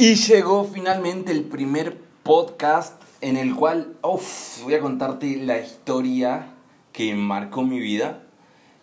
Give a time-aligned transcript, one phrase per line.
[0.00, 6.50] Y llegó finalmente el primer podcast en el cual uf, voy a contarte la historia
[6.92, 8.22] que marcó mi vida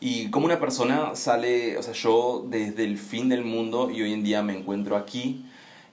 [0.01, 4.11] y cómo una persona sale, o sea, yo desde el fin del mundo y hoy
[4.11, 5.45] en día me encuentro aquí,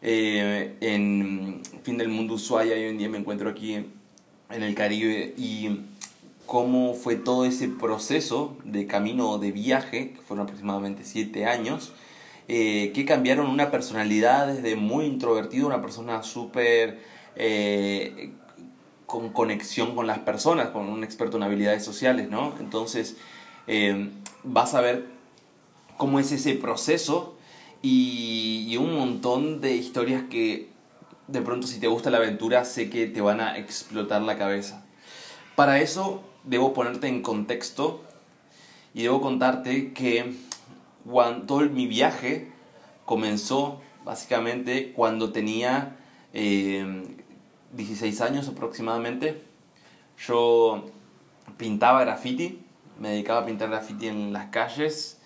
[0.03, 4.75] eh, en fin del mundo Ushuaia y hoy en día me encuentro aquí en el
[4.75, 5.83] Caribe y
[6.47, 11.93] cómo fue todo ese proceso de camino de viaje, que fueron aproximadamente siete años,
[12.55, 17.01] eh, que cambiaron una personalidad desde muy introvertido, una persona súper
[17.35, 18.33] eh,
[19.07, 22.53] con conexión con las personas, con un experto en habilidades sociales, ¿no?
[22.61, 23.17] Entonces,
[23.69, 24.11] eh,
[24.45, 25.07] vas a ver
[25.97, 27.39] cómo es ese proceso
[27.81, 30.69] y, y un montón de historias que
[31.29, 34.85] de pronto si te gusta la aventura sé que te van a explotar la cabeza.
[35.57, 38.03] Para eso debo ponerte en contexto
[38.93, 40.35] y debo contarte que
[41.05, 42.53] cuando mi viaje
[43.05, 45.97] comenzó básicamente cuando tenía
[46.33, 49.43] 16 eh, años aproximadamente.
[50.27, 50.87] Yo
[51.57, 52.61] pintaba graffiti,
[52.99, 55.21] me dedicaba a pintar graffiti en las calles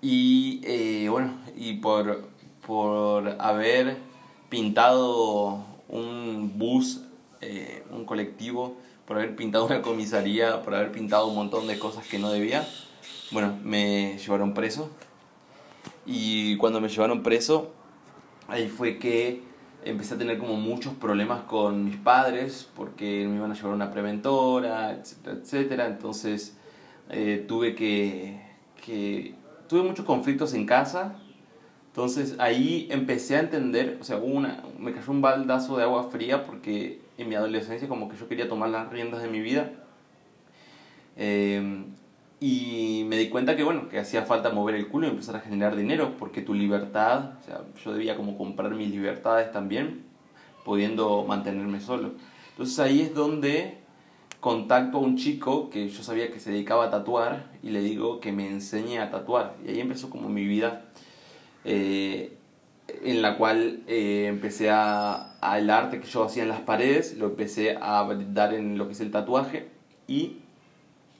[0.00, 2.28] y eh, bueno, y por,
[2.66, 3.96] por haber
[4.48, 7.02] pintado un bus,
[7.40, 8.76] eh, un colectivo,
[9.06, 12.66] por haber pintado una comisaría, por haber pintado un montón de cosas que no debía,
[13.30, 14.90] bueno, me llevaron preso
[16.04, 17.72] y cuando me llevaron preso,
[18.48, 19.42] ahí fue que
[19.84, 23.90] empecé a tener como muchos problemas con mis padres porque me iban a llevar una
[23.90, 25.86] preventora, etcétera, etcétera.
[25.86, 26.56] Entonces
[27.10, 28.40] eh, tuve que,
[28.84, 29.34] que,
[29.68, 31.18] tuve muchos conflictos en casa.
[31.88, 36.44] Entonces ahí empecé a entender, o sea, una, me cayó un baldazo de agua fría
[36.44, 39.72] porque en mi adolescencia como que yo quería tomar las riendas de mi vida.
[41.16, 41.84] Eh,
[42.42, 45.40] y me di cuenta que, bueno, que hacía falta mover el culo y empezar a
[45.40, 50.02] generar dinero, porque tu libertad, o sea, yo debía como comprar mis libertades también,
[50.64, 52.14] pudiendo mantenerme solo.
[52.50, 53.78] Entonces ahí es donde
[54.40, 58.18] contacto a un chico que yo sabía que se dedicaba a tatuar y le digo
[58.18, 59.54] que me enseñe a tatuar.
[59.64, 60.86] Y ahí empezó como mi vida,
[61.64, 62.36] eh,
[63.04, 67.26] en la cual eh, empecé a, el arte que yo hacía en las paredes, lo
[67.26, 69.68] empecé a dar en lo que es el tatuaje
[70.08, 70.41] y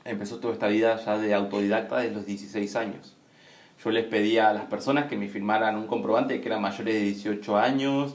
[0.05, 3.17] empezó toda esta vida ya de autodidacta desde los 16 años.
[3.83, 6.95] Yo les pedía a las personas que me firmaran un comprobante de que eran mayores
[6.95, 8.15] de 18 años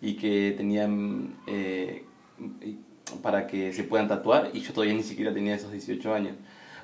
[0.00, 2.04] y que tenían eh,
[3.22, 6.34] para que se puedan tatuar y yo todavía ni siquiera tenía esos 18 años.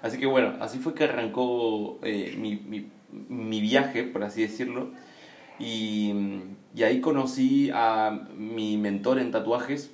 [0.03, 2.87] Así que bueno, así fue que arrancó eh, mi, mi,
[3.29, 4.91] mi, viaje, por así decirlo.
[5.59, 6.15] Y,
[6.75, 9.91] y, ahí conocí a mi mentor en tatuajes,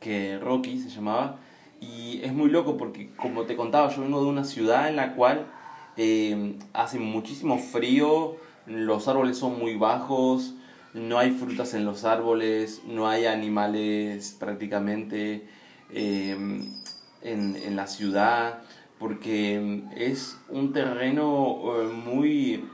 [0.00, 1.38] que Rocky se llamaba,
[1.82, 5.14] y es muy loco porque, como te contaba, yo vengo de una ciudad en la
[5.14, 5.46] cual
[5.96, 10.54] eh, hace muchísimo frío, los árboles son muy bajos,
[10.94, 15.48] no hay frutas en los árboles, no hay animales prácticamente
[15.90, 16.30] eh,
[17.22, 18.62] en, en, la ciudad,
[19.00, 22.64] porque es un terreno eh, muy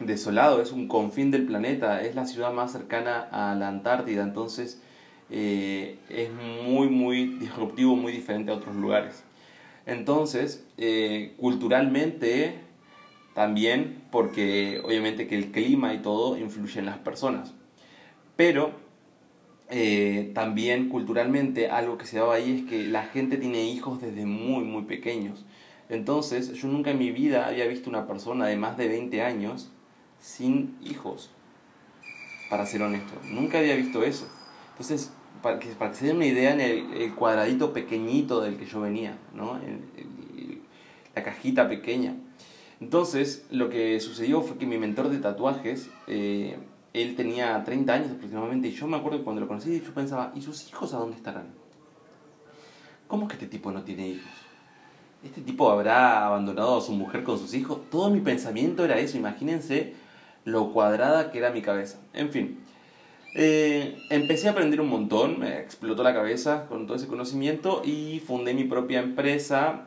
[0.00, 4.82] desolado, es un confín del planeta, es la ciudad más cercana a la Antártida, entonces
[5.30, 6.30] eh, es
[6.66, 9.24] muy, muy disruptivo, muy diferente a otros lugares.
[9.86, 12.54] Entonces, eh, culturalmente
[13.34, 17.52] también, porque obviamente que el clima y todo influye en las personas.
[18.36, 18.72] Pero
[19.70, 24.26] eh, también culturalmente algo que se daba ahí es que la gente tiene hijos desde
[24.26, 25.44] muy, muy pequeños.
[25.88, 29.70] Entonces, yo nunca en mi vida había visto una persona de más de 20 años
[30.20, 31.30] sin hijos,
[32.48, 33.12] para ser honesto.
[33.30, 34.28] Nunca había visto eso.
[34.70, 35.12] Entonces,
[35.44, 38.80] para que, para que se den una idea, en el, cuadradito pequeñito del que yo
[38.80, 39.60] venía, ¿no?
[41.14, 42.16] la cajita pequeña.
[42.80, 46.56] Entonces, lo que sucedió fue que mi mentor de tatuajes, eh,
[46.94, 50.32] él tenía 30 años aproximadamente, y yo me acuerdo que cuando lo conocí, yo pensaba,
[50.34, 51.48] ¿y sus hijos a dónde estarán?
[53.06, 54.32] ¿Cómo es que este tipo no tiene hijos?
[55.22, 57.80] ¿Este tipo habrá abandonado a su mujer con sus hijos?
[57.90, 59.92] Todo mi pensamiento era eso, imagínense
[60.46, 61.98] lo cuadrada que era mi cabeza.
[62.14, 62.60] En fin,
[63.36, 68.20] eh, empecé a aprender un montón, me explotó la cabeza con todo ese conocimiento y
[68.20, 69.86] fundé mi propia empresa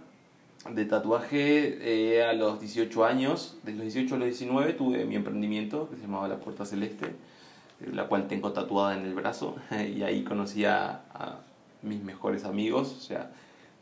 [0.69, 3.57] de tatuaje eh, a los 18 años.
[3.63, 7.05] De los 18 a los 19 tuve mi emprendimiento que se llamaba La Puerta Celeste,
[7.05, 9.55] eh, la cual tengo tatuada en el brazo
[9.95, 11.39] y ahí conocí a, a
[11.83, 13.31] mis mejores amigos, o sea,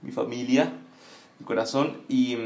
[0.03, 0.73] mi familia,
[1.39, 2.37] mi corazón y,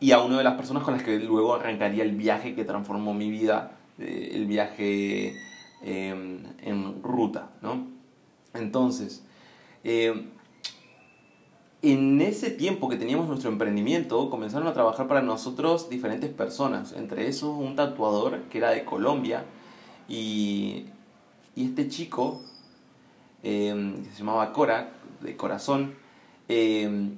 [0.00, 3.14] y a una de las personas con las que luego arrancaría el viaje que transformó
[3.14, 5.34] mi vida, el viaje
[5.82, 7.86] En ruta, ¿no?
[8.54, 9.24] Entonces,
[9.84, 10.30] em,
[11.82, 17.28] en ese tiempo que teníamos nuestro emprendimiento, comenzaron a trabajar para nosotros diferentes personas, entre
[17.28, 19.44] esos un tatuador que era de Colombia
[20.08, 20.86] y
[21.56, 22.42] Y este chico,
[23.42, 25.94] em, que se llamaba Cora, de corazón,
[26.48, 27.16] em,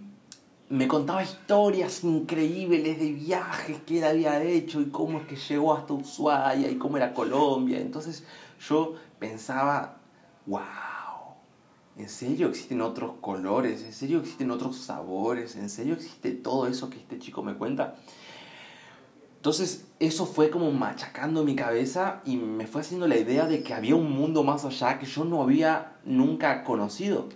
[0.70, 5.74] me contaba historias increíbles de viajes que él había hecho y cómo es que llegó
[5.74, 7.80] hasta Ushuaia y cómo era Colombia.
[7.80, 8.24] Entonces
[8.60, 9.96] yo pensaba,
[10.46, 10.60] wow,
[11.96, 13.82] ¿en serio existen otros colores?
[13.82, 15.56] ¿En serio existen otros sabores?
[15.56, 17.96] ¿En serio existe todo eso que este chico me cuenta?
[19.36, 23.72] Entonces eso fue como machacando mi cabeza y me fue haciendo la idea de que
[23.72, 27.28] había un mundo más allá que yo no había nunca conocido.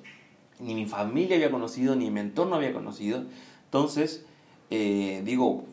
[0.63, 3.25] Ni mi familia había conocido, ni mi entorno había conocido.
[3.65, 4.25] Entonces
[4.71, 5.65] eh, digo,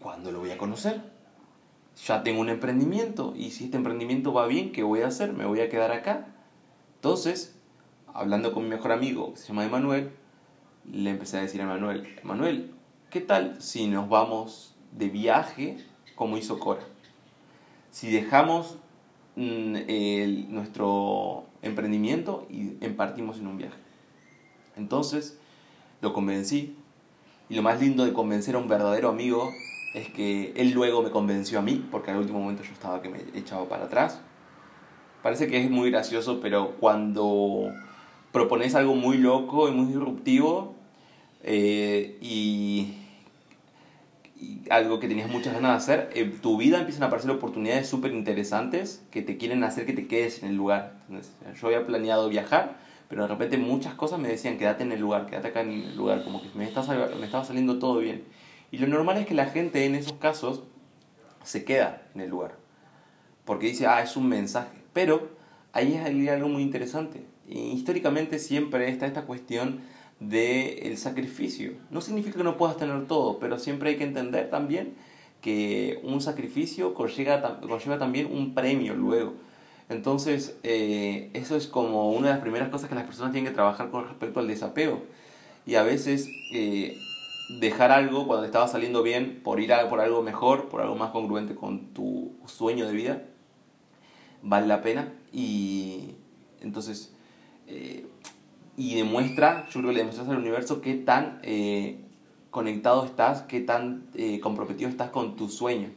[0.00, 1.02] ¿cuándo lo voy a conocer?
[2.06, 5.34] Ya tengo un emprendimiento y si este emprendimiento va bien, ¿qué voy a hacer?
[5.34, 6.28] ¿Me voy a quedar acá?
[6.94, 7.58] Entonces,
[8.14, 10.12] hablando con mi mejor amigo, que se llama Emanuel,
[10.90, 12.74] le empecé a decir a Emanuel, Emanuel,
[13.10, 15.76] ¿qué tal si nos vamos de viaje
[16.14, 16.82] como hizo Cora.
[17.90, 18.78] Si dejamos
[19.36, 23.76] mm, nuestro emprendimiento y partimos en un viaje.
[24.76, 25.38] Entonces
[26.00, 26.76] lo convencí
[27.48, 29.50] y lo más lindo de convencer a un verdadero amigo
[29.94, 33.10] es que él luego me convenció a mí, porque al último momento yo estaba que
[33.10, 34.20] me echaba para atrás.
[35.22, 37.70] Parece que es muy gracioso, pero cuando
[38.32, 40.74] propones algo muy loco y muy disruptivo
[41.42, 42.94] eh, y
[44.70, 48.12] algo que tenías muchas ganas de hacer, en tu vida empiezan a aparecer oportunidades súper
[48.12, 50.94] interesantes que te quieren hacer que te quedes en el lugar.
[51.60, 52.78] yo había planeado viajar,
[53.12, 55.94] pero de repente muchas cosas me decían, quédate en el lugar, quédate acá en el
[55.94, 58.24] lugar, como que me, me estaba saliendo todo bien.
[58.70, 60.62] Y lo normal es que la gente en esos casos
[61.44, 62.56] se queda en el lugar,
[63.44, 64.78] porque dice, ah, es un mensaje.
[64.94, 65.28] Pero
[65.74, 67.22] ahí hay algo muy interesante.
[67.46, 69.80] históricamente siempre está esta cuestión
[70.18, 71.74] del sacrificio.
[71.90, 74.94] No significa que no puedas tener todo, pero siempre hay que entender también
[75.42, 79.34] que un sacrificio conlleva, conlleva también un premio luego.
[79.92, 83.54] Entonces, eh, eso es como una de las primeras cosas que las personas tienen que
[83.54, 85.02] trabajar con respecto al desapego.
[85.66, 86.98] Y a veces eh,
[87.60, 91.10] dejar algo cuando estaba saliendo bien por ir a por algo mejor, por algo más
[91.10, 93.22] congruente con tu sueño de vida,
[94.42, 95.12] vale la pena.
[95.32, 96.14] Y
[96.60, 97.14] entonces,
[97.68, 98.06] eh,
[98.76, 101.40] y demuestra, yo creo que le demuestras al universo qué tan
[102.50, 104.06] conectado estás, qué tan
[104.42, 105.90] comprometido estás con tu sueño.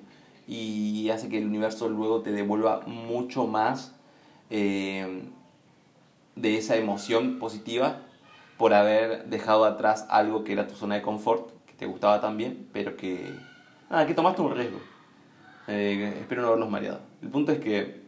[0.47, 3.95] Y hace que el universo luego te devuelva mucho más
[4.49, 5.23] eh,
[6.35, 8.01] de esa emoción positiva
[8.57, 12.67] por haber dejado atrás algo que era tu zona de confort, que te gustaba también,
[12.71, 13.33] pero que,
[13.89, 14.79] nada, que tomaste un riesgo.
[15.67, 16.99] espero no haberlos mareado.
[17.21, 18.05] El punto es que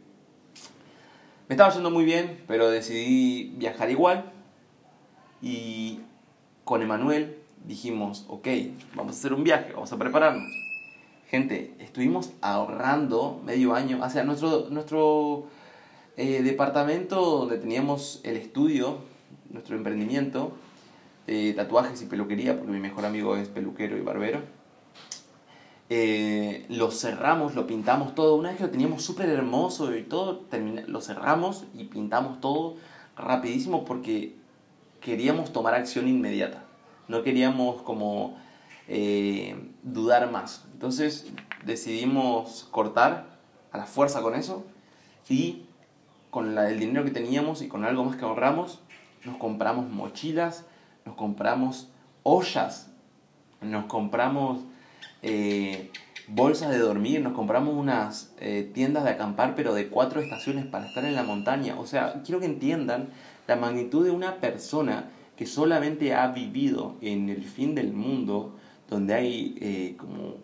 [1.50, 4.32] me estaba yendo muy bien, pero decidí viajar igual
[5.42, 6.02] y
[6.64, 8.48] con Emanuel dijimos, ok,
[8.96, 10.67] vamos a hacer un viaje, vamos a prepararnos.
[11.30, 15.48] Gente, estuvimos ahorrando medio año, o sea, nuestro, nuestro
[16.16, 19.00] eh, departamento donde teníamos el estudio,
[19.50, 20.54] nuestro emprendimiento,
[21.58, 24.40] tatuajes y peluquería, porque mi mejor amigo es peluquero y barbero.
[25.90, 28.36] Eh, lo cerramos, lo pintamos todo.
[28.36, 30.44] Una vez que lo teníamos súper hermoso y todo,
[30.88, 32.76] lo cerramos y pintamos todo
[33.16, 34.36] rapidísimo porque
[35.00, 36.64] queríamos tomar acción inmediata,
[37.08, 38.38] no queríamos como
[38.88, 40.66] eh, dudar más.
[40.74, 41.32] Entonces
[41.66, 43.26] decidimos cortar
[43.72, 44.66] a la fuerza con eso
[45.30, 45.66] y
[46.30, 48.80] con el dinero que teníamos y con algo más que ahorramos,
[49.26, 50.66] nos compramos mochilas,
[51.06, 51.90] nos compramos
[52.24, 52.92] ollas,
[53.62, 54.60] nos compramos
[55.22, 55.92] eh,
[56.28, 60.86] bolsas de dormir, nos compramos unas eh, tiendas de acampar, pero de cuatro estaciones para
[60.86, 61.80] estar en la montaña.
[61.80, 63.10] O sea, quiero que entiendan
[63.48, 68.56] la magnitud de una persona que solamente ha vivido en el fin del mundo,
[68.90, 70.36] donde hay eh, como,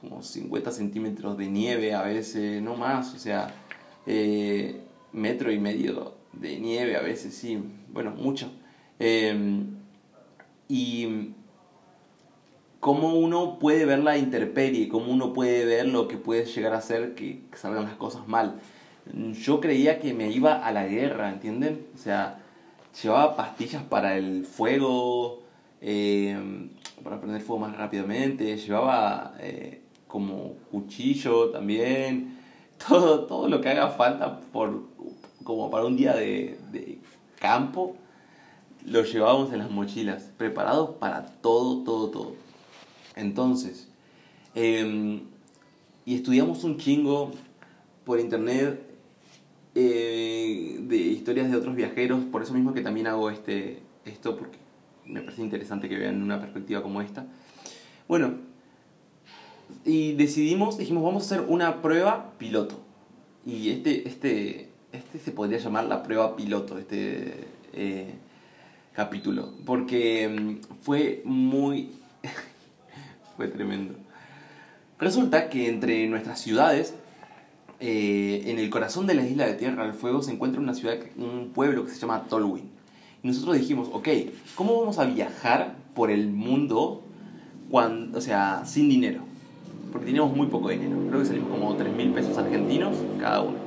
[0.00, 3.54] como 50 centímetros de nieve a veces, no más, o sea,
[4.06, 4.80] eh,
[5.12, 7.62] metro y medio de nieve a veces, sí,
[7.92, 8.50] bueno, mucho.
[8.98, 9.66] Em,
[10.68, 11.30] y
[12.80, 16.80] cómo uno puede ver la intemperie, cómo uno puede ver lo que puede llegar a
[16.80, 18.60] ser que salgan las cosas mal
[19.32, 21.86] yo creía que me iba a la guerra, ¿entienden?
[21.94, 22.38] O sea,
[23.02, 25.42] llevaba pastillas para el fuego,
[25.80, 26.38] eh,
[27.02, 32.38] para prender fuego más rápidamente, llevaba eh, como cuchillo también,
[32.88, 34.82] todo, todo lo que haga falta por,
[35.44, 36.98] como para un día de,
[37.38, 37.96] campo,
[38.86, 42.34] lo llevábamos en las mochilas, preparados para todo, todo, todo.
[43.16, 43.88] Entonces,
[44.54, 45.22] em,
[46.04, 47.32] y estudiamos un chingo
[48.04, 48.80] por internet
[49.74, 54.61] eh, de historias de otros viajeros, por eso mismo que también hago este, esto, porque
[55.06, 57.26] me parece interesante que vean una perspectiva como esta.
[58.08, 58.34] Bueno,
[59.84, 62.80] y decidimos, dijimos, vamos a hacer una prueba piloto.
[63.44, 68.14] Y este, este, este se podría llamar la prueba piloto, este eh,
[68.92, 71.90] capítulo, porque mm, fue muy...
[73.36, 73.94] fue tremendo.
[74.98, 76.94] Resulta que entre nuestras ciudades,
[77.80, 80.98] eh, en el corazón de la isla de Tierra del Fuego, se encuentra una ciudad,
[81.16, 82.70] un pueblo que se llama Tolwyn.
[83.22, 84.08] Nosotros dijimos, ok,
[84.56, 87.02] ¿cómo vamos a viajar por el mundo
[87.70, 89.20] cuando, o sea, sin dinero?
[89.92, 90.96] Porque teníamos muy poco dinero.
[91.08, 93.58] Creo que salimos como 3 mil pesos argentinos cada uno.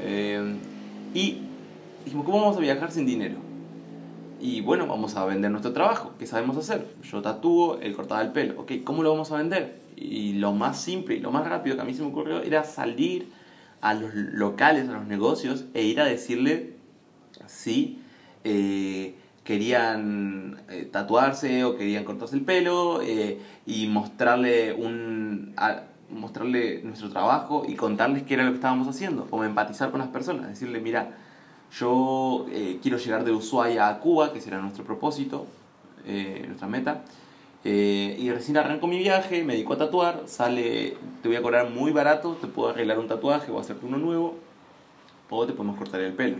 [0.00, 0.56] Eh,
[1.14, 1.38] y
[2.04, 3.36] dijimos, ¿cómo vamos a viajar sin dinero?
[4.40, 6.12] Y bueno, vamos a vender nuestro trabajo.
[6.18, 6.86] ¿Qué sabemos hacer?
[7.02, 8.60] Yo tatúo, él cortaba el pelo.
[8.60, 9.80] Ok, ¿cómo lo vamos a vender?
[9.96, 12.64] Y lo más simple y lo más rápido que a mí se me ocurrió era
[12.64, 13.28] salir
[13.80, 16.74] a los locales, a los negocios e ir a decirle
[17.46, 17.98] si
[18.44, 25.54] eh, querían eh, tatuarse o querían cortarse el pelo eh, y mostrarle un
[26.10, 30.08] mostrarle nuestro trabajo y contarles qué era lo que estábamos haciendo, como empatizar con las
[30.08, 31.16] personas, decirle, mira,
[31.78, 32.46] yo
[32.82, 35.46] quiero llegar de Ushuaia a Cuba, que será nuestro propósito,
[36.48, 37.02] nuestra meta,
[37.62, 41.92] y recién arranco mi viaje, me dedico a tatuar, sale, te voy a cobrar muy
[41.92, 44.36] barato, te puedo arreglar un tatuaje o hacerte uno nuevo,
[45.28, 46.38] o te podemos cortar el pelo,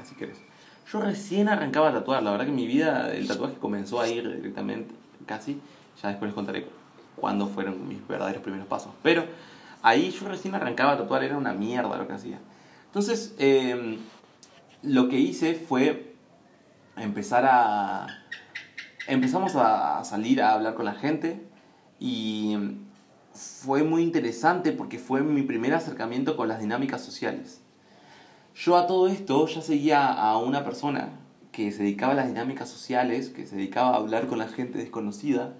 [0.00, 0.49] así querés.
[0.92, 4.28] Yo recién arrancaba a tatuar, la verdad que mi vida, el tatuaje comenzó a ir
[4.36, 4.92] directamente,
[5.24, 5.60] casi.
[6.02, 6.66] Ya después les contaré
[7.14, 8.92] cuándo fueron mis verdaderos primeros pasos.
[9.02, 9.24] Pero
[9.82, 12.40] ahí yo recién arrancaba a tatuar, era una mierda lo que hacía.
[12.86, 13.98] Entonces, em,
[14.82, 16.14] lo que hice fue
[16.96, 18.08] empezar a...
[19.06, 21.40] Empezamos a salir a hablar con la gente
[22.00, 22.56] y
[23.32, 27.60] fue muy interesante porque fue mi primer acercamiento con las dinámicas sociales.
[28.54, 31.10] Yo a todo esto ya seguía a una persona
[31.52, 34.78] que se dedicaba a las dinámicas sociales, que se dedicaba a hablar con la gente
[34.78, 35.54] desconocida,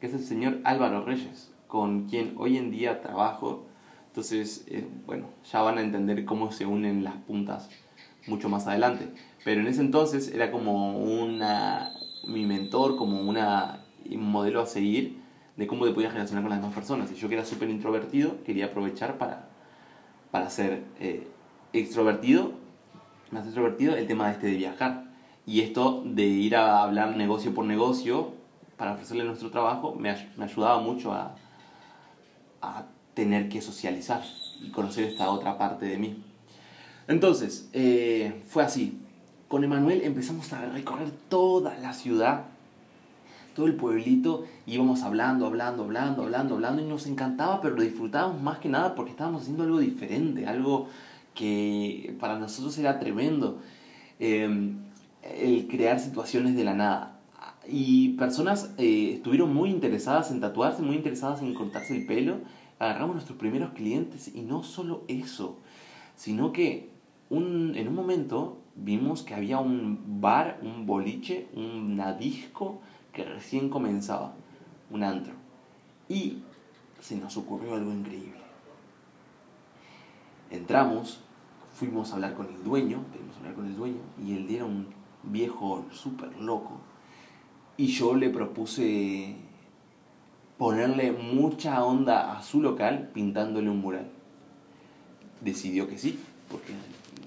[0.00, 3.66] que es el señor Álvaro Reyes, con quien hoy en día trabajo.
[4.08, 7.68] Entonces, eh, bueno, ya van a entender cómo se unen las puntas
[8.26, 9.08] mucho más adelante.
[9.44, 11.92] Pero en ese entonces era como una,
[12.28, 15.18] mi mentor, como una, un modelo a seguir
[15.56, 17.10] de cómo te podías relacionar con las demás personas.
[17.12, 19.48] Y yo que era súper introvertido, quería aprovechar para,
[20.30, 20.84] para ser
[21.80, 22.52] extrovertido,
[23.30, 25.04] más extrovertido, el tema de este de viajar.
[25.46, 28.32] Y esto de ir a hablar negocio por negocio
[28.76, 31.34] para ofrecerle nuestro trabajo me, ayudaba mucho a,
[33.14, 34.22] tener que socializar
[34.60, 36.22] y conocer esta otra parte de mí.
[37.08, 39.00] Entonces, eh, fue así.
[39.48, 42.44] Con Emanuel empezamos a recorrer toda la ciudad,
[43.54, 48.42] todo el pueblito, íbamos hablando, hablando, hablando, hablando, hablando, y nos encantaba, pero lo disfrutábamos
[48.42, 50.88] más que nada porque estábamos haciendo algo diferente, algo
[51.36, 53.60] que para nosotros era tremendo
[54.18, 54.78] em,
[55.22, 57.20] el crear situaciones de la nada.
[57.68, 62.38] Y personas eh, estuvieron muy interesadas en tatuarse, muy interesadas en cortarse el pelo.
[62.80, 65.58] Agarramos nuestros primeros clientes y no solo eso,
[66.16, 66.90] sino que
[67.30, 72.80] un, en un momento vimos que había un bar, un boliche, una disco
[73.12, 74.34] que recién comenzaba,
[74.90, 75.32] un antro.
[76.08, 76.38] Y
[77.00, 78.46] se nos ocurrió algo increíble.
[80.50, 81.20] Entramos,
[81.76, 84.86] fuimos a hablar con el dueño, queríamos hablar con el dueño, y él era un
[85.22, 86.80] viejo súper loco.
[87.76, 89.36] Y yo le propuse
[90.56, 94.10] ponerle mucha onda a su local pintándole un mural.
[95.42, 96.18] Decidió que sí,
[96.50, 96.72] porque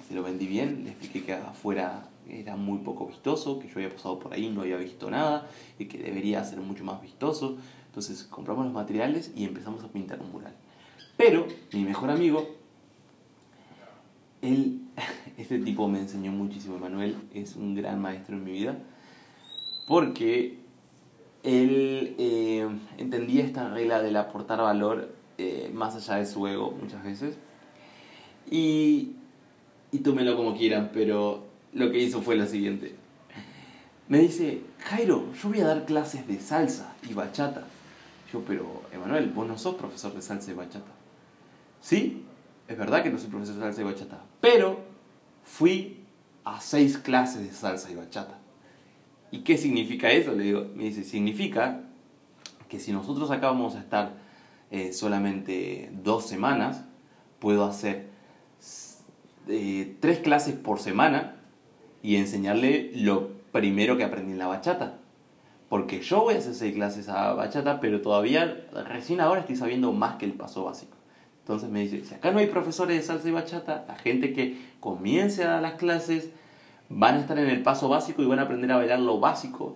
[0.08, 3.94] se lo vendí bien, le expliqué que afuera era muy poco vistoso, que yo había
[3.94, 7.58] pasado por ahí no había visto nada y que debería ser mucho más vistoso.
[7.86, 10.56] Entonces compramos los materiales y empezamos a pintar un mural.
[11.18, 12.59] Pero mi mejor amigo
[14.41, 14.81] él,
[15.38, 18.77] este tipo me enseñó muchísimo, Manuel, es un gran maestro en mi vida,
[19.88, 20.60] porque
[21.43, 22.67] él eh,
[22.98, 27.38] entendía esta regla del aportar valor eh, más allá de su ego muchas veces.
[28.51, 29.13] Y,
[29.91, 32.96] y tómelo como quieran, pero lo que hizo fue lo siguiente.
[34.08, 37.67] Me dice, Jairo, yo voy a dar clases de salsa y bachata.
[38.34, 40.91] Yo, pero, Emanuel, vos no sos profesor de salsa y bachata.
[41.81, 42.25] ¿Sí?
[42.70, 44.80] Es verdad que no soy profesor de salsa y bachata, pero
[45.44, 46.04] fui
[46.44, 48.38] a seis clases de salsa y bachata.
[49.32, 50.34] ¿Y qué significa eso?
[50.34, 51.82] Le digo, me dice, significa
[52.68, 54.14] que si nosotros acá vamos a estar
[54.70, 56.86] eh, solamente dos semanas,
[57.40, 58.08] puedo hacer
[59.48, 61.38] eh, tres clases por semana
[62.04, 65.00] y enseñarle lo primero que aprendí en la bachata.
[65.70, 69.92] Porque yo voy a hacer seis clases a bachata, pero todavía, recién ahora estoy sabiendo
[69.92, 70.99] más que el paso básico.
[71.50, 74.56] Entonces me dice, si acá no hay profesores de salsa y bachata, la gente que
[74.79, 76.29] comience a dar las clases
[76.89, 79.75] van a estar en el paso básico y van a aprender a bailar lo básico.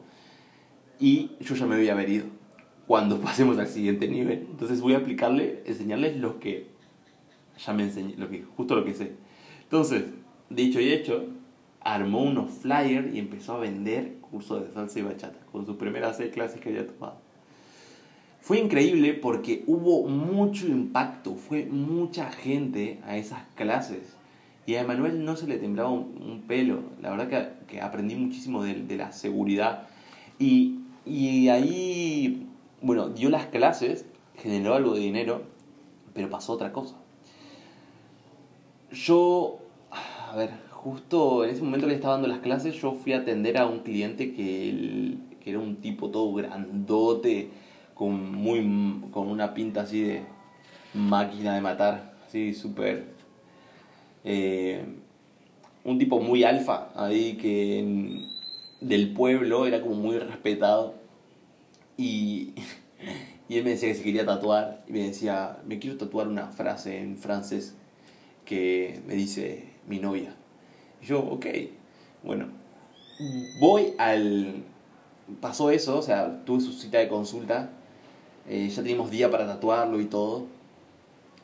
[0.99, 2.25] Y yo ya me voy a haber ido
[2.85, 4.45] cuando pasemos al siguiente nivel.
[4.51, 6.67] Entonces voy a aplicarle, enseñarles lo que
[7.57, 9.13] ya me enseñé, lo que, justo lo que sé.
[9.63, 10.03] Entonces,
[10.51, 11.25] dicho y hecho,
[11.81, 16.17] armó unos flyers y empezó a vender cursos de salsa y bachata con sus primeras
[16.17, 17.22] seis clases que había tomado.
[18.43, 24.17] Fue increíble porque hubo mucho impacto, fue mucha gente a esas clases.
[24.65, 26.81] Y a Emanuel no se le temblaba un, pelo.
[27.01, 29.87] La verdad que, que aprendí muchísimo de, de, la seguridad.
[30.39, 32.45] Y, y ahí,
[32.81, 35.43] bueno, dio las clases, generó algo de dinero,
[36.13, 36.97] pero pasó otra cosa.
[38.91, 39.59] Yo,
[39.89, 43.19] a ver, justo en ese momento que le estaba dando las clases, yo fui a
[43.19, 49.53] atender a un cliente que, que era un tipo todo grandote, con, muy, con una
[49.53, 50.21] pinta así de
[50.93, 53.13] máquina de matar, así súper...
[54.25, 54.85] Eh,
[55.83, 58.25] un tipo muy alfa, ahí que
[58.79, 60.95] del pueblo era como muy respetado.
[61.97, 62.53] Y,
[63.49, 66.47] y él me decía que se quería tatuar y me decía, me quiero tatuar una
[66.47, 67.75] frase en francés
[68.45, 70.35] que me dice mi novia.
[71.01, 71.45] yo, ok,
[72.23, 72.47] bueno,
[73.59, 74.63] voy al...
[75.39, 77.69] Pasó eso, o sea, tuve su cita de consulta,
[78.47, 80.45] eh, ya teníamos día para tatuarlo y todo.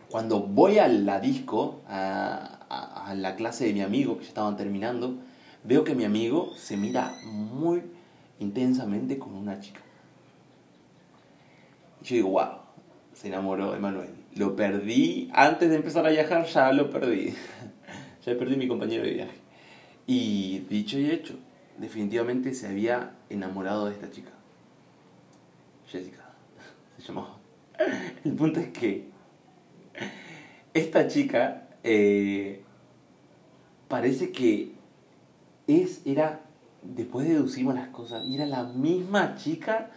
[0.09, 4.29] Cuando voy a la disco, a, a, a la clase de mi amigo, que ya
[4.29, 5.15] estaban terminando,
[5.63, 7.83] veo que mi amigo se mira muy
[8.39, 9.81] intensamente con una chica.
[12.01, 12.59] Y yo digo, wow,
[13.13, 14.09] se enamoró de Manuel.
[14.35, 17.33] Lo perdí, antes de empezar a viajar ya lo perdí.
[18.25, 19.37] ya perdí mi compañero de viaje.
[20.07, 21.35] Y dicho y hecho,
[21.77, 24.31] definitivamente se había enamorado de esta chica.
[25.87, 26.28] Jessica,
[27.01, 27.39] se.
[28.23, 29.07] El punto es que
[30.73, 32.61] esta chica eh,
[33.87, 34.73] parece que
[35.67, 36.41] es, era,
[36.83, 39.91] después deducimos las cosas, era la misma chica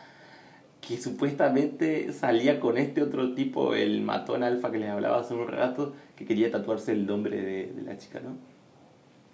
[0.80, 5.46] que supuestamente salía con este otro tipo, el matón alfa que les hablaba hace un
[5.46, 8.36] rato, que quería tatuarse el nombre de, la chica, ¿no?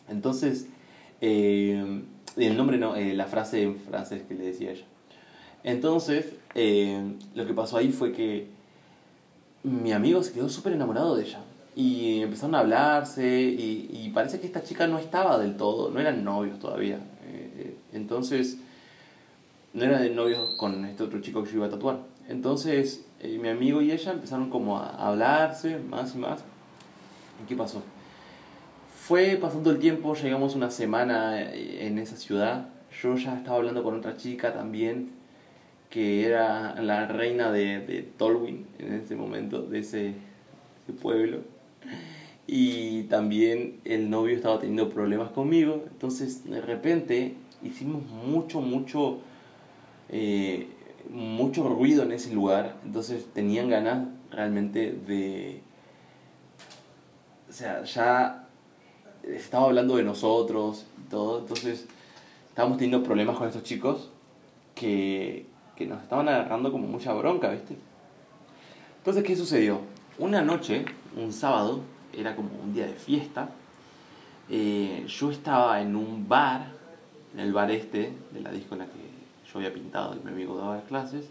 [0.09, 0.69] Entonces,
[1.23, 2.03] eh,
[2.37, 4.85] el nombre no, eh, la frase en francés que le decía ella.
[5.65, 8.47] Entonces, eh, lo que pasó ahí fue que
[9.63, 11.41] mi amigo se quedó súper enamorado de ella.
[11.77, 16.25] Y empezaron a hablarse y, parece que esta chica no estaba del todo, no eran
[16.25, 16.99] novios todavía.
[17.93, 18.59] entonces,
[19.73, 21.99] no era de novio con este otro chico que yo iba a tatuar.
[22.29, 26.41] Entonces, eh, mi amigo y ella empezaron como a hablarse más y más.
[27.43, 27.83] ¿Y qué pasó?
[28.95, 32.69] Fue pasando el tiempo, llegamos una semana eh, en esa ciudad.
[33.03, 35.13] Yo ya estaba hablando con otra chica también,
[35.91, 40.09] que era la reina de, de Tolwyn en ese momento, de ese,
[40.83, 41.41] ese pueblo.
[42.47, 45.85] Y también el novio estaba teniendo problemas conmigo.
[45.91, 49.21] Entonces, de repente, hicimos mucho, mucho
[50.09, 50.69] eh,
[51.11, 55.63] mucho ruido en ese lugar, entonces tenían ganas realmente de...
[57.49, 58.47] O sea, ya
[59.25, 61.87] estaba hablando de nosotros y todo, entonces
[62.49, 64.11] estábamos teniendo problemas con estos chicos
[64.75, 65.47] que,
[65.79, 67.77] que nos estaban agarrando como mucha bronca, ¿viste?
[68.99, 69.81] Entonces, ¿qué sucedió?
[70.19, 70.85] Una noche,
[71.17, 73.51] un sábado, era como un día de fiesta,
[74.51, 76.67] eh, yo estaba en un bar,
[77.33, 78.99] en el bar este de la disco en la que
[79.53, 81.27] yo había pintado y mi amigo daba las clases,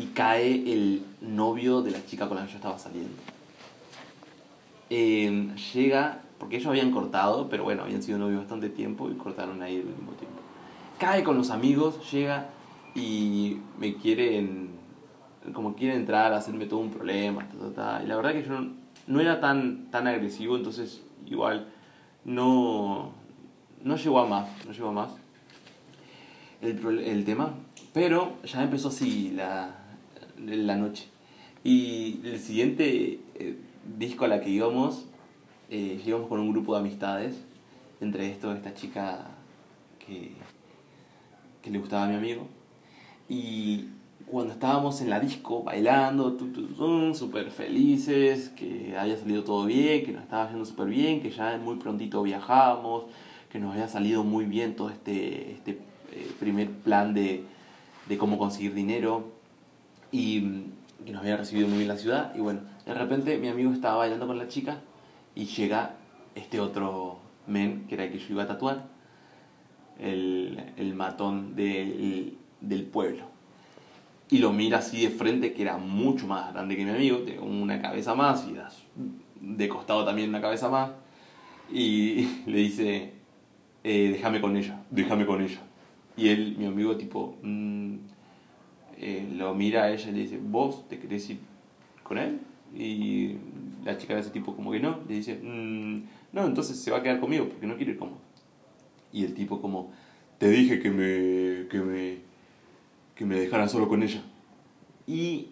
[0.00, 3.22] y cae el novio de la chica con la que yo estaba saliendo.
[4.88, 9.62] Em, llega, porque ellos habían cortado, pero bueno, habían sido novios bastante tiempo y cortaron
[9.62, 10.40] ahí el mismo tiempo.
[10.98, 12.48] Cae con los amigos, llega
[12.94, 14.70] y me quieren,
[15.52, 17.46] como quiere entrar hacerme todo un problema,
[18.02, 18.66] y la verdad que yo
[19.06, 21.68] no, era tan, tan agresivo, entonces igual
[22.24, 23.12] no,
[23.82, 25.10] no llegó a más, no llegó a más
[26.60, 27.54] el, el tema.
[27.92, 29.74] Pero ya empezó así la,
[30.38, 31.08] la noche.
[31.64, 33.56] Y el siguiente eh,
[33.98, 35.06] disco a la que íbamos,
[35.70, 37.44] eh, íbamos con un grupo de amistades.
[38.00, 39.26] Entre estos, esta chica
[39.98, 40.32] que,
[41.60, 42.46] que le gustaba a mi amigo.
[43.30, 43.84] Y
[44.26, 46.36] cuando estábamos en la disco bailando,
[47.14, 51.56] súper felices, que haya salido todo bien, que nos estaba yendo súper bien, que ya
[51.58, 53.04] muy prontito viajamos,
[53.48, 55.78] que nos había salido muy bien todo este, este
[56.10, 57.44] eh, primer plan de,
[58.08, 59.30] de, cómo conseguir dinero
[60.10, 62.34] y mm, que nos había recibido muy bien la ciudad.
[62.34, 64.78] Y bueno, de repente mi amigo estaba bailando con la chica
[65.36, 65.94] y llega
[66.34, 68.88] este otro men que era el que yo iba a tatuar,
[70.00, 73.24] el, el matón del, del pueblo.
[74.30, 77.40] Y lo mira así de frente, que era mucho más grande que mi amigo, tenía
[77.40, 78.54] una cabeza más y
[79.40, 80.90] de costado también una cabeza más.
[81.72, 83.12] Y le dice,
[83.82, 85.60] eh, déjame con ella, déjame con ella.
[86.16, 87.94] Y él, mi amigo, tipo, mm,
[88.98, 91.38] eh, lo mira a ella y le dice, ¿vos te querés ir
[92.02, 92.40] con él?
[92.76, 93.36] Y
[93.84, 96.98] la chica de ese tipo como que no, le dice, mm, No, entonces se va
[96.98, 98.18] a quedar conmigo porque no quiere ir como.
[99.12, 99.90] Y el tipo como,
[100.38, 102.18] te dije que me, que me,
[103.20, 104.22] que me dejara solo con ella.
[105.06, 105.48] Y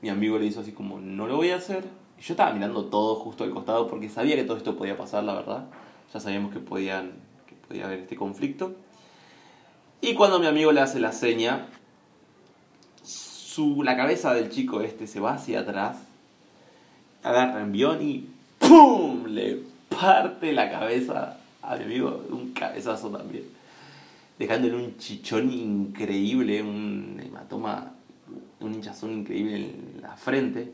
[0.00, 1.84] mi amigo le hizo así como, no lo voy a hacer.
[2.20, 5.34] Yo estaba mirando todo justo al costado porque sabía que todo esto podía pasar, la
[5.34, 5.66] verdad.
[6.12, 7.12] Ya sabíamos que, podían,
[7.46, 8.74] que podía haber este conflicto.
[10.00, 11.68] Y cuando mi amigo le hace la seña,
[13.04, 15.98] su, la cabeza del chico este se va hacia atrás,
[17.22, 18.26] agarra envión y
[18.58, 19.26] ¡pum!
[19.26, 23.44] Le parte la cabeza a mi amigo, un cabezazo también,
[24.38, 27.92] dejándole un chichón increíble, un hematoma,
[28.60, 30.72] un hinchazón increíble en la frente.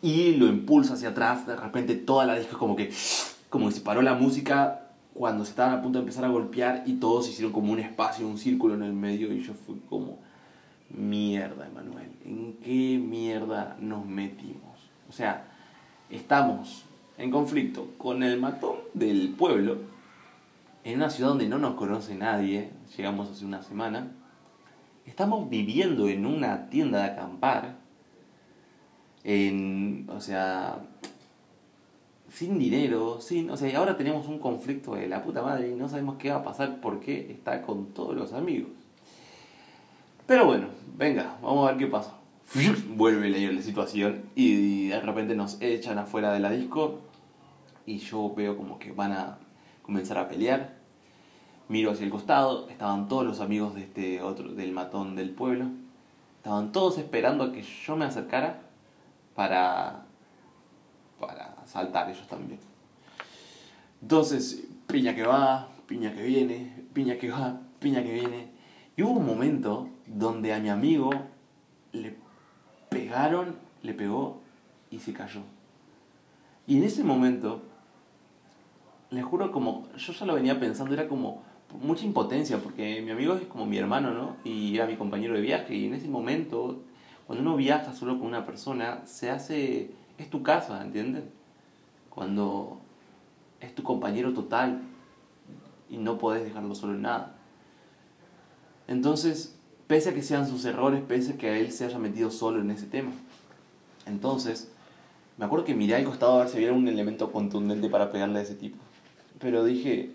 [0.00, 2.92] Y lo impulsa hacia atrás, de repente toda la disco como que,
[3.48, 4.82] como que se paró la música
[5.14, 8.26] cuando se estaban a punto de empezar a golpear y todos hicieron como un espacio,
[8.26, 10.18] un círculo en el medio y yo fui como
[10.90, 14.90] mierda, Emanuel, ¿en qué mierda nos metimos?
[15.08, 15.44] O sea,
[16.10, 16.84] estamos
[17.18, 19.76] en conflicto con el matón del pueblo,
[20.84, 24.12] en una ciudad donde no nos conoce nadie, llegamos hace una semana,
[25.06, 27.76] estamos viviendo en una tienda de acampar,
[29.24, 30.80] en, o sea,
[32.28, 35.74] sin dinero, sin, o sea, y ahora tenemos un conflicto de la puta madre y
[35.74, 38.70] no sabemos qué va a pasar porque está con todos los amigos.
[40.26, 40.66] Pero bueno,
[40.96, 42.16] venga, vamos a ver qué pasa.
[42.96, 47.00] Vuelve a la situación y de repente nos echan afuera de la disco
[47.86, 49.38] y yo veo como que van a
[49.82, 50.74] comenzar a pelear.
[51.68, 55.66] Miro hacia el costado, estaban todos los amigos de este otro, del matón del pueblo.
[56.38, 58.60] Estaban todos esperando a que yo me acercara
[59.34, 60.04] para,
[61.20, 62.58] para saltar ellos también.
[64.02, 68.50] Entonces, piña que va, piña que viene, piña que va, piña que viene.
[68.96, 71.10] Y hubo un momento donde a mi amigo
[71.92, 72.16] le
[72.90, 74.40] pegaron, le pegó
[74.90, 75.42] y se cayó.
[76.66, 77.62] Y en ese momento,
[79.12, 81.42] le juro como, yo ya lo venía pensando, era como
[81.80, 84.36] mucha impotencia, porque mi amigo es como mi hermano, ¿no?
[84.42, 86.80] Y era mi compañero de viaje, y en ese momento,
[87.26, 91.30] cuando uno viaja solo con una persona, se hace, es tu casa, ¿entienden?
[92.08, 92.80] Cuando
[93.60, 94.82] es tu compañero total
[95.88, 97.36] y no podés dejarlo solo en nada.
[98.88, 102.60] Entonces, pese a que sean sus errores, pese a que él se haya metido solo
[102.60, 103.12] en ese tema.
[104.06, 104.72] Entonces,
[105.36, 108.40] me acuerdo que miré al costado a ver si había un elemento contundente para pegarle
[108.40, 108.78] a ese tipo.
[109.42, 110.10] Pero dije,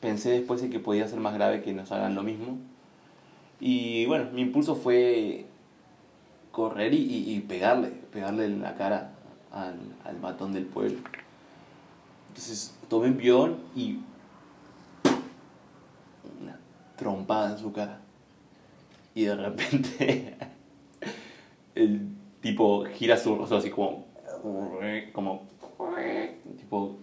[0.00, 2.58] pensé después de que podía ser más grave que nos hagan lo mismo.
[3.58, 5.46] Y bueno, mi impulso fue
[6.52, 9.14] correr y, pegarle, pegarle en la cara
[9.50, 10.98] al, al matón del pueblo.
[12.28, 13.98] Entonces tomé un pión y
[16.40, 16.58] una
[16.96, 18.02] trompada en su cara
[19.14, 20.36] y de repente
[21.74, 22.08] el
[22.40, 24.06] tipo gira su rostro así como
[25.12, 25.42] como
[26.58, 26.98] tipo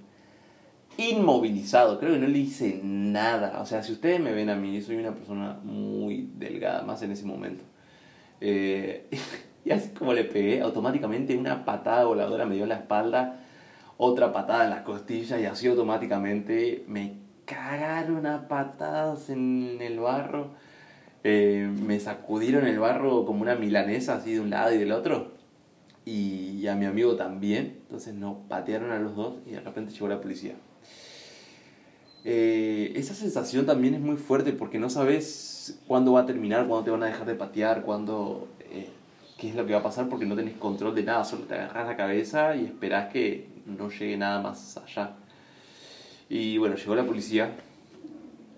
[1.10, 4.82] inmovilizado creo que no le hice nada o sea si ustedes me ven a mí
[4.82, 7.63] soy una persona muy delgada más en ese momento
[8.41, 9.08] eh,
[9.65, 13.39] y así como le pegué automáticamente una patada voladora me dio en la espalda
[13.98, 20.52] otra patada en las costillas y así automáticamente me cagaron a patadas en el barro
[21.24, 25.32] eh, me sacudieron el barro como una milanesa así de un lado y del otro.
[26.06, 27.80] Y, a mi amigo también.
[27.84, 30.56] Entonces nos patearon a los dos y de repente llegó la policía.
[32.25, 36.84] Eh, esa sensación también es muy fuerte porque no sabes cuándo va a terminar, cuándo
[36.84, 38.89] te van a dejar de patear, cuándo, eh,
[39.38, 41.55] qué es lo que va a pasar porque no tenés control de nada, solo te
[41.55, 45.15] agarras la cabeza y esperás que no llegue nada más allá.
[46.29, 47.55] Y bueno, llegó la policía.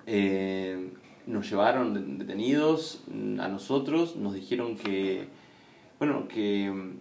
[0.07, 0.91] Eh,
[1.27, 3.03] nos llevaron detenidos
[3.39, 5.27] a nosotros, nos dijeron que,
[5.99, 6.97] bueno, que mm,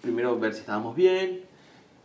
[0.00, 1.42] primero ver si estábamos bien,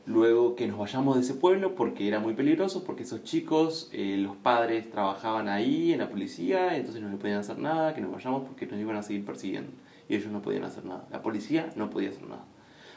[0.09, 4.17] luego que nos vayamos de ese pueblo porque era muy peligroso, porque esos chicos, eh,
[4.17, 8.11] los padres trabajaban ahí en la policía, entonces no le podían hacer nada, que nos
[8.11, 9.71] vayamos porque nos iban a seguir persiguiendo
[10.09, 12.43] y ellos no podían hacer nada, la policía no podía hacer nada.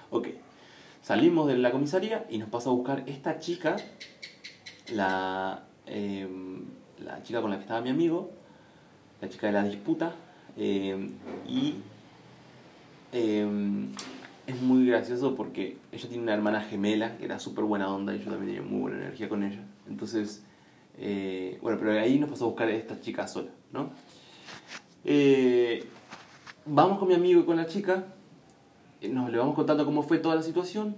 [0.09, 0.29] Ok,
[1.03, 3.77] salimos de la comisaría y nos pasa a buscar esta chica,
[4.91, 5.65] la...
[5.87, 6.65] Em,
[7.05, 8.31] la chica con la que estaba mi amigo,
[9.21, 10.15] la chica de la disputa,
[10.57, 11.11] eh,
[11.49, 11.75] y
[13.13, 13.47] eh,
[14.47, 18.19] es muy gracioso porque ella tiene una hermana gemela que era súper buena onda y
[18.19, 19.61] yo también tenía muy buena energía con ella.
[19.89, 20.45] Entonces,
[20.99, 23.91] eh, bueno, pero ahí nos pasó a buscar a esta chica sola, ¿no?
[26.65, 28.05] vamos con mi amigo y con la chica,
[29.03, 30.95] nos le vamos contando cómo fue toda la situación,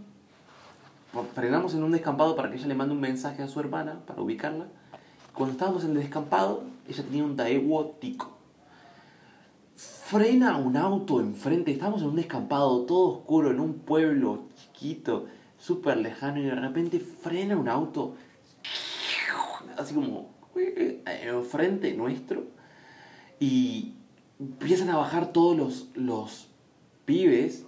[1.35, 4.21] frenamos en un descampado para que ella le mande un mensaje a su hermana para
[4.21, 4.67] ubicarla
[5.35, 8.34] cuando estábamos en el descampado, ella tenía un Daewoo Tico.
[10.05, 15.25] Frena un auto enfrente, estábamos en un descampado todo oscuro, en un pueblo chiquito,
[15.57, 18.15] súper lejano y de repente frena un auto,
[19.79, 20.29] así como
[21.51, 22.45] frente nuestro,
[23.41, 23.95] y
[24.39, 26.49] empiezan a bajar todos los, los
[27.07, 27.65] pibes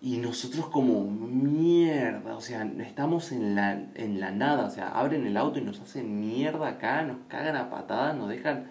[0.00, 5.26] y nosotros como mierda, o sea, estamos en la, en la nada, o sea, abren
[5.26, 8.68] el auto y nos hacen mierda acá, nos cagan a patadas, nos dejan,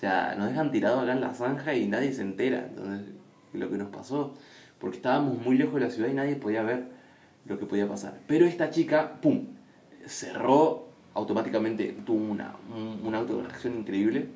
[0.00, 3.06] sea, nos dejan tirados acá en la zanja y nadie se entera, entonces,
[3.52, 4.34] lo que nos pasó,
[4.78, 6.88] porque estábamos muy lejos de la ciudad y nadie podía ver
[7.44, 8.18] lo que podía pasar.
[8.26, 9.46] Pero esta chica, ¡pum!,
[10.06, 14.28] cerró automáticamente, tuvo una, un, un auto de reacción increíble,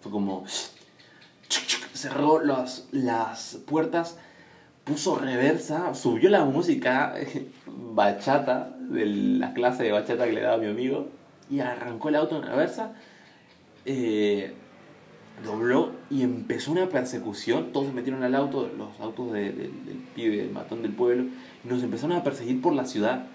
[0.00, 0.44] fue como,
[1.94, 4.18] cerró las, las puertas,
[4.84, 7.14] puso reversa, subió la música
[7.66, 11.08] bachata de la clase de bachata que le daba mi amigo
[11.50, 12.92] y arrancó el auto en reversa,
[13.86, 14.54] eh,
[15.42, 17.72] dobló y empezó una persecución.
[17.72, 19.72] Todos se metieron al auto, los autos del
[20.14, 21.24] pibe, del matón del pueblo,
[21.64, 23.26] nos empezaron a perseguir por la ciudad.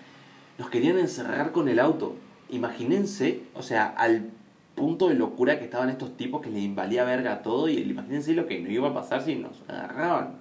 [0.57, 2.15] Nos querían encerrar con el auto.
[2.49, 4.29] Imagínense, o sea, al
[4.75, 8.47] punto de locura que estaban estos tipos que les invalía verga todo y imagínense lo
[8.47, 10.35] que no iba a pasar si nos agarraban.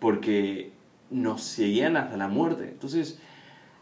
[0.00, 0.72] Porque
[1.10, 2.64] nos seguían hasta la muerte.
[2.64, 3.18] Entonces,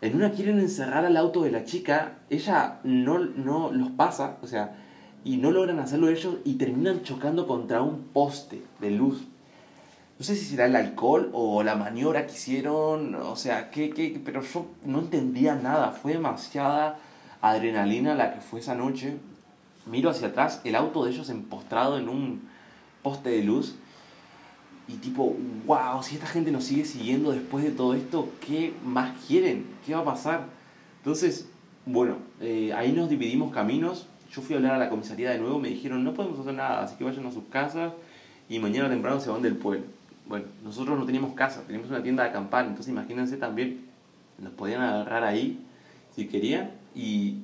[0.01, 4.47] en una quieren encerrar al auto de la chica, ella no, no los pasa, o
[4.47, 4.77] sea,
[5.25, 9.25] y no logran hacerlo ellos y terminan chocando contra un poste de luz.
[10.19, 14.21] No sé si será el alcohol o la maniobra que hicieron, o sea, ¿qué, qué?
[14.25, 16.99] pero yo no entendía nada, fue demasiada
[17.41, 19.17] adrenalina la que fue esa noche,
[19.87, 22.49] miro hacia atrás, el auto de ellos empostrado en un
[23.03, 23.77] poste de luz.
[24.87, 25.35] Y tipo,
[25.67, 29.67] wow, si esta gente nos sigue siguiendo después de todo esto, ¿qué más quieren?
[29.85, 30.45] ¿Qué va a pasar?
[30.99, 31.49] Entonces,
[31.87, 34.09] bueno, eh, ahí nos dividimos caminos.
[34.35, 36.83] Yo fui a hablar a la comisaría de nuevo, me dijeron, no podemos hacer nada,
[36.83, 37.93] así que vayan a sus casas
[38.49, 39.87] y mañana temprano se van del pueblo.
[40.27, 43.87] Bueno, nosotros no teníamos casa, teníamos una tienda de acampar, entonces imagínense también,
[44.39, 45.65] nos podían agarrar ahí
[46.15, 47.39] si querían y,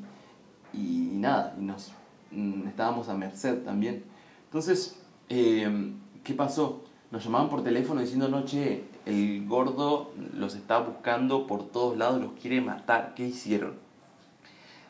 [0.72, 1.92] y nada, y nos
[2.30, 4.04] Mm, estábamos a merced también.
[4.46, 6.84] Entonces, em, ¿qué pasó?
[7.10, 12.20] Nos llamaban por teléfono diciendo, no, che, el gordo los está buscando por todos lados,
[12.20, 13.14] los quiere matar.
[13.14, 13.70] ¿Qué hicieron?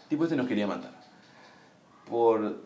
[0.02, 0.99] El tipo este nos quería matar.
[2.10, 2.62] Por...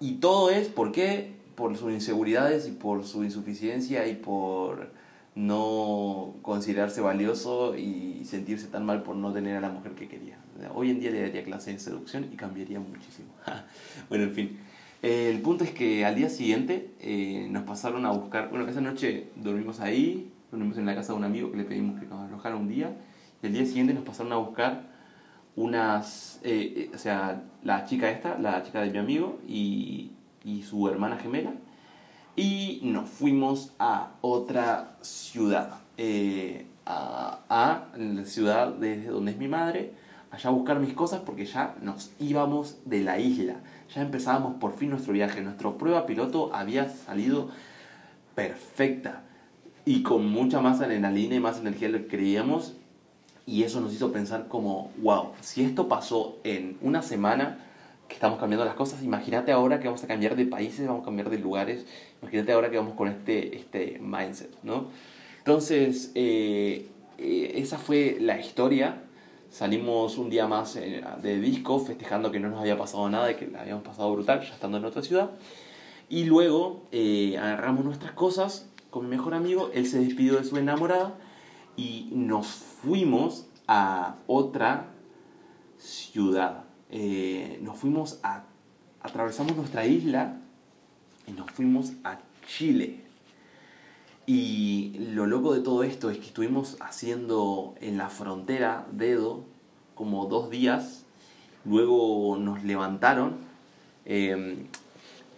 [0.00, 1.34] Y todo es, ¿por qué?
[1.54, 4.90] Por sus inseguridades y por su insuficiencia y por
[5.36, 10.38] no considerarse valioso y sentirse tan mal por no tener a la mujer que quería.
[10.74, 13.28] Hoy en día le daría clase de seducción y cambiaría muchísimo.
[14.08, 14.58] bueno, en fin.
[15.02, 19.28] el punto es que al día siguiente eh, nos pasaron a buscar, bueno, esa noche
[19.36, 22.56] dormimos ahí, dormimos en la casa de un amigo que le pedimos que nos alojara
[22.56, 22.96] un día,
[23.42, 24.95] y el día siguiente nos pasaron a buscar
[25.56, 30.12] unas, eh, eh, o sea, la chica esta, la chica de mi amigo y,
[30.44, 31.52] y su hermana gemela,
[32.36, 35.80] y nos fuimos a otra ciudad,
[36.84, 39.92] a, a la ciudad desde donde es mi madre,
[40.30, 43.56] allá a buscar mis cosas porque ya nos íbamos de la isla.
[43.94, 45.40] Ya empezábamos por fin nuestro viaje.
[45.40, 47.48] Nuestra prueba piloto había salido
[48.34, 49.22] perfecta
[49.84, 52.74] y con mucha más adrenalina y más energía que creíamos.
[53.46, 57.64] Y eso nos hizo pensar como, wow, si esto pasó en una semana
[58.08, 61.04] que estamos cambiando las cosas, imagínate ahora que vamos a cambiar de países, vamos a
[61.06, 61.86] cambiar de lugares,
[62.22, 64.86] imagínate ahora que vamos con este, este mindset, ¿no?
[65.38, 69.02] Entonces, eh, eh, esa fue la historia
[69.50, 73.36] Salimos un día más eh, de disco festejando que no nos había pasado nada y
[73.36, 75.30] que la habíamos pasado brutal ya estando en otra ciudad.
[76.08, 80.56] Y luego eh, agarramos nuestras cosas con mi mejor amigo, él se despidió de su
[80.56, 81.14] enamorada
[81.76, 84.90] y nos fuimos a otra
[85.78, 86.64] ciudad.
[86.90, 88.44] Eh, nos fuimos a,
[89.02, 90.40] atravesamos nuestra isla
[91.26, 93.06] y nos fuimos a Chile.
[94.26, 99.44] Y lo loco de todo esto es que estuvimos haciendo en la frontera dedo
[99.94, 101.04] como dos días,
[101.64, 103.36] luego nos levantaron,
[104.04, 104.66] em,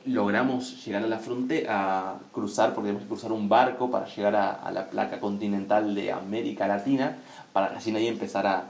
[0.07, 4.37] logramos llegar a la frontera, a cruzar, porque tenemos que cruzar un barco para llegar
[4.37, 7.17] a, la placa continental de América Latina,
[7.53, 8.65] para recién ahí empezar a,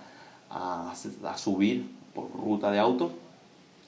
[0.50, 0.94] a,
[1.36, 3.12] subir por ruta de auto.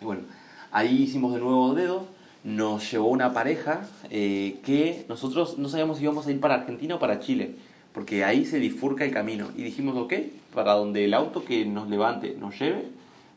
[0.01, 0.23] Y bueno,
[0.71, 6.05] ahí hicimos de nuevo dedo nos llevó una pareja eh, que nosotros no sabíamos si
[6.05, 7.55] íbamos a ir para Argentina o para Chile,
[7.93, 9.49] porque ahí se bifurca el camino.
[9.57, 10.15] Y dijimos, ok,
[10.55, 12.87] para donde el auto que nos levante nos lleve,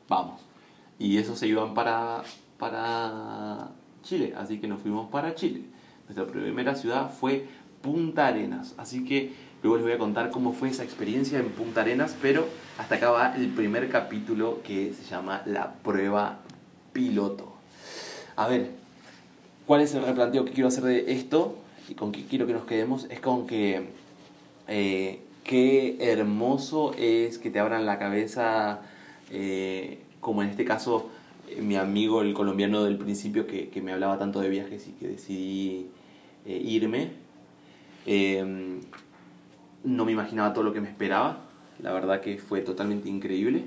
[0.08, 0.42] vamos.
[1.00, 2.24] Y eso se iban para,
[2.58, 3.70] para
[4.04, 5.62] Chile, así que nos fuimos para Chile.
[6.08, 7.48] Nuestra primera ciudad fue
[7.82, 11.82] Punta Arenas, así que luego les voy a contar cómo fue esa experiencia en Punta
[11.82, 12.46] Arenas, pero
[12.78, 16.40] hasta acá va el primer capítulo que se llama La prueba
[16.94, 17.52] piloto.
[18.36, 18.84] A ver,
[19.66, 21.56] ¿Cuál es el replanteo que quiero hacer de esto?
[21.88, 23.08] Y con qué quiero que nos quedemos.
[23.10, 23.88] Es con que
[24.68, 28.82] eh, qué hermoso es que te abran la cabeza,
[29.32, 31.10] eh, como en este caso
[31.62, 35.08] mi amigo el colombiano del principio que, que, me hablaba tanto de viajes y que
[35.08, 35.88] decidí
[36.46, 37.12] eh, irme.
[38.06, 38.82] Em,
[39.84, 41.46] no me imaginaba todo lo que me esperaba,
[41.82, 43.66] la verdad que fue totalmente increíble.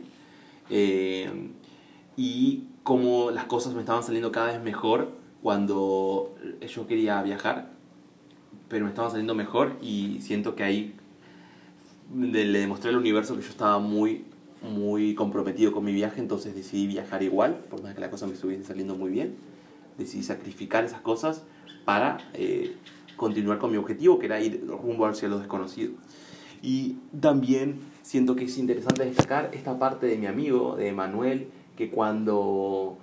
[0.70, 1.50] Em,
[2.16, 6.34] y cómo las cosas me estaban saliendo cada vez mejor cuando
[6.66, 7.70] yo quería viajar,
[8.68, 10.94] pero me estaban saliendo mejor y siento que ahí
[12.14, 14.24] le demostré al universo que yo estaba muy,
[14.62, 18.34] muy comprometido con mi viaje, entonces decidí viajar igual, por más que la cosa me
[18.34, 19.34] estuviese saliendo muy bien.
[19.98, 21.42] Decidí sacrificar esas cosas
[21.84, 22.76] para eh,
[23.16, 25.92] continuar con mi objetivo, que era ir rumbo al cielo desconocido.
[26.62, 31.90] Y también siento que es interesante destacar esta parte de mi amigo, de Manuel, que
[31.90, 32.98] cuando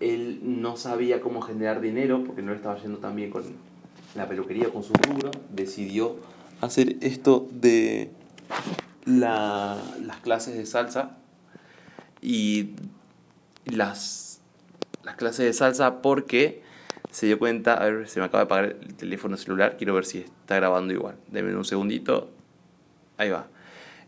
[0.00, 3.42] él no sabía cómo generar dinero, porque no le estaba yendo tan bien con
[4.14, 6.16] la peluquería, con su rubro, decidió
[6.60, 8.10] hacer esto de
[9.06, 11.16] la, las clases de salsa
[12.20, 12.70] y
[13.64, 14.40] las,
[15.04, 16.62] las clases de salsa porque
[17.10, 20.04] se dio cuenta, a ver, se me acaba de apagar el teléfono celular, quiero ver
[20.04, 21.16] si está grabando igual.
[21.28, 22.28] Denme un segundito,
[23.16, 23.46] ahí va.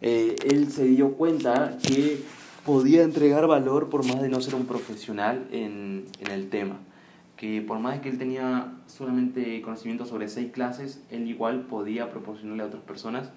[0.03, 2.21] Eh, él se dio cuenta que
[2.67, 6.77] podía entregar valor por más de no ser un profesional en, en el tema.
[7.37, 12.65] Que por más que él tenía solamente conocimiento sobre seis clases, él igual podía proporcionarle
[12.65, 13.31] a otras personas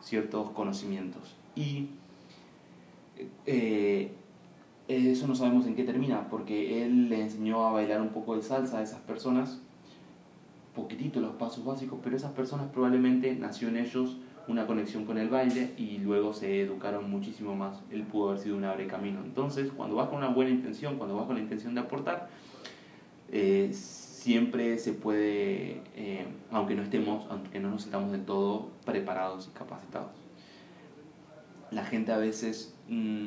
[0.00, 1.34] ciertos conocimientos.
[1.54, 1.88] Y
[3.46, 4.12] eh,
[4.88, 8.42] eso no sabemos en qué termina, porque él le enseñó a bailar un poco de
[8.42, 9.60] salsa a esas personas,
[10.74, 15.28] poquitito los pasos básicos, pero esas personas probablemente nació en ellos una conexión con el
[15.28, 17.80] baile y luego se educaron muchísimo más.
[17.90, 19.20] Él pudo haber sido un abre camino.
[19.24, 22.28] Entonces, cuando vas con una buena intención, cuando vas con la intención de aportar,
[23.32, 23.72] eh,
[24.26, 29.56] siempre se puede, eh, aunque no estemos, aunque no nos sintamos del todo preparados y
[29.56, 30.10] capacitados.
[31.70, 33.26] La gente a veces mm,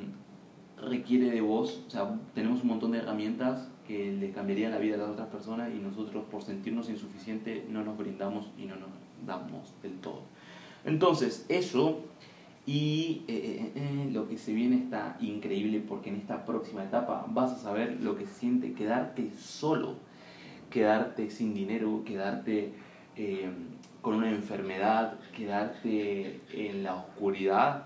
[0.89, 4.95] requiere de vos, o sea, tenemos un montón de herramientas que le cambiarían la vida
[4.95, 8.89] a las otras personas y nosotros por sentirnos insuficiente no nos brindamos y no nos
[9.25, 10.23] damos del todo.
[10.83, 11.99] Entonces, eso
[12.65, 17.53] y eh, eh, lo que se viene está increíble porque en esta próxima etapa vas
[17.53, 20.08] a saber lo que se siente quedarte solo
[20.69, 22.73] quedarte sin dinero, quedarte
[23.15, 23.49] eh,
[24.01, 27.85] con una enfermedad, quedarte en la oscuridad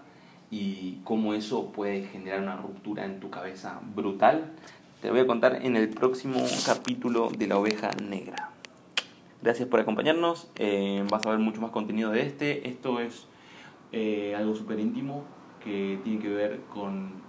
[0.51, 4.51] y cómo eso puede generar una ruptura en tu cabeza brutal.
[5.01, 8.51] Te voy a contar en el próximo capítulo de la oveja negra.
[9.41, 10.49] Gracias por acompañarnos.
[10.55, 12.69] Eh, vas a ver mucho más contenido de este.
[12.69, 13.27] Esto es
[13.91, 15.25] eh, algo súper íntimo
[15.63, 17.22] que tiene que ver con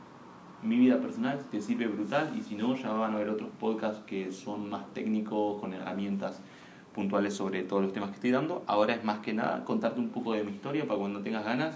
[0.64, 4.03] mi vida personal, te sirve brutal y si no ya van a ver otros podcasts
[4.07, 6.40] que son más técnicos, con herramientas
[6.94, 8.64] puntuales sobre todos los temas que estoy dando.
[8.66, 11.74] Ahora es más que nada contarte un poco de mi historia para cuando tengas ganas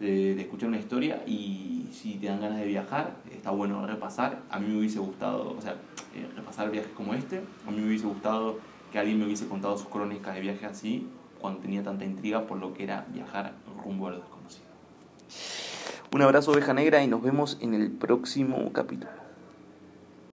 [0.00, 4.42] de, escuchar una historia y si te dan ganas de viajar, está bueno repasar.
[4.50, 5.72] A mí me hubiese gustado, o sea,
[6.14, 7.42] eh, repasar viajes como este.
[7.66, 8.58] A mí me hubiese gustado
[8.92, 11.08] que alguien me hubiese contado sus crónicas de viaje así
[11.40, 14.66] cuando tenía tanta intriga por lo que era viajar rumbo a lo desconocido.
[16.10, 19.27] Un abrazo oveja negra y nos vemos en el próximo capítulo.